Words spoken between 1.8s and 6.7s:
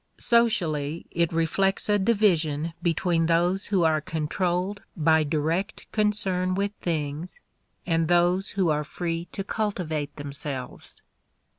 a division between those who are controlled by direct concern